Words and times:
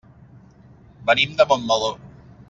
Venim 1.09 1.35
de 1.41 1.47
Montmeló. 1.51 1.91